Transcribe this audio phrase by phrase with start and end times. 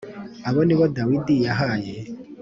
[0.49, 1.93] Aba ni bo Dawidij yahaye